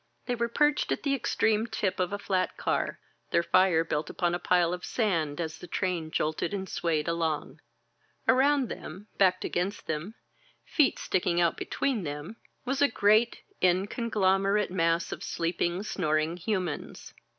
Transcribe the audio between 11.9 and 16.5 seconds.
them, was a great, inconglom erate mass of sleeping, snoring